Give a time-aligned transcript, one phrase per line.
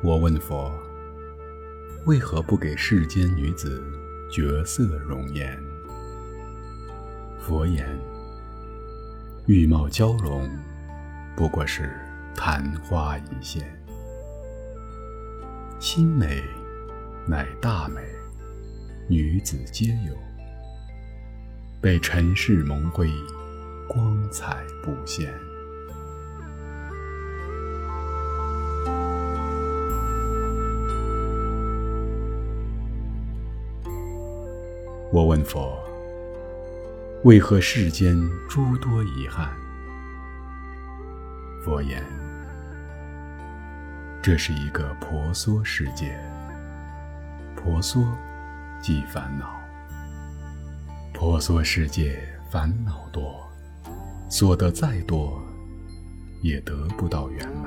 [0.00, 0.72] 我问佛：
[2.06, 3.82] 为何不给世间女子
[4.30, 5.60] 绝色容颜？
[7.40, 7.84] 佛言：
[9.46, 10.48] 玉貌娇容，
[11.36, 11.90] 不过是
[12.32, 13.60] 昙花一现；
[15.80, 16.44] 心美，
[17.26, 18.00] 乃大美，
[19.08, 20.14] 女子皆有，
[21.80, 23.10] 被尘世蒙灰，
[23.88, 25.34] 光彩不现。
[35.10, 35.82] 我问佛：
[37.24, 38.14] 为何世间
[38.46, 39.48] 诸多遗憾？
[41.64, 42.04] 佛言：
[44.22, 46.14] 这是一个婆娑世界。
[47.56, 48.04] 婆娑
[48.82, 49.58] 即烦恼。
[51.14, 53.50] 婆娑世界烦恼多，
[54.28, 55.42] 所得再多，
[56.42, 57.57] 也得不到圆满。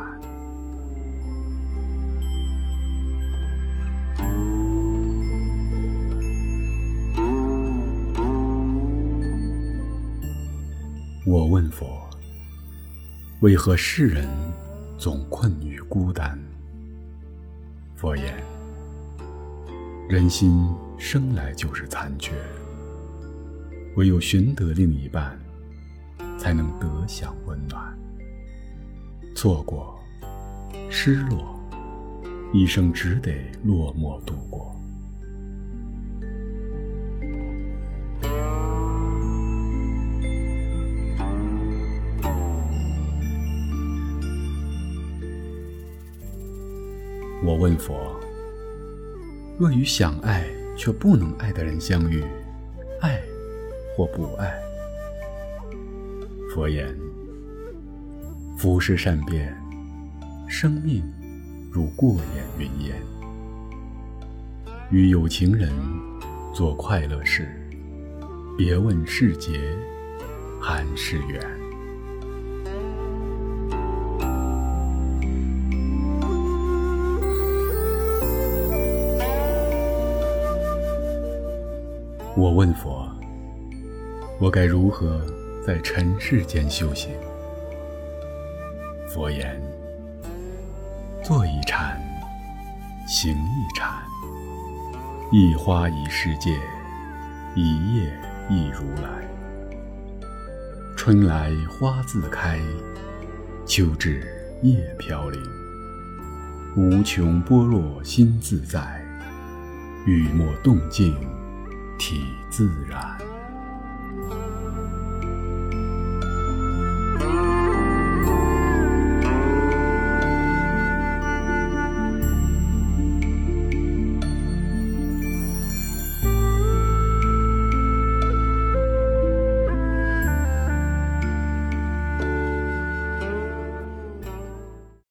[11.24, 12.10] 我问佛：
[13.42, 14.28] 为何世人
[14.98, 16.36] 总困于孤单？
[17.96, 18.44] 佛言：
[20.10, 22.34] 人心生来就是残缺，
[23.98, 25.40] 唯有寻得另一半，
[26.40, 27.96] 才能得享温暖。
[29.36, 30.00] 错过，
[30.90, 31.56] 失落，
[32.52, 33.32] 一生只得
[33.64, 34.71] 落寞度过。
[47.44, 48.16] 我问佛：
[49.58, 50.46] 若与想爱
[50.78, 52.24] 却不能爱的人相遇，
[53.00, 53.20] 爱
[53.98, 54.62] 或不爱？
[56.54, 56.96] 佛言：
[58.60, 59.60] 浮世善变，
[60.48, 61.04] 生命
[61.72, 62.96] 如过眼云烟。
[64.92, 65.72] 与有情人
[66.54, 67.50] 做快乐事，
[68.56, 69.60] 别问是劫
[70.62, 71.42] 还是缘。
[82.42, 83.08] 我问佛：
[84.40, 85.22] 我该如何
[85.64, 87.12] 在尘世间修行？
[89.08, 89.62] 佛言：
[91.24, 92.02] 坐一禅，
[93.08, 93.94] 行一禅，
[95.32, 96.50] 一花一世界，
[97.54, 98.12] 一叶
[98.50, 99.24] 一如来。
[100.98, 102.60] 春来花自开，
[103.68, 104.28] 秋至
[104.64, 105.40] 叶飘零。
[106.76, 109.00] 无穷波落心自在，
[110.08, 111.16] 雨墨动静。
[112.02, 113.31] 体自然。